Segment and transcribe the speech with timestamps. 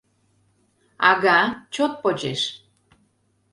[1.09, 1.37] Ага,
[1.73, 2.41] чот почеш.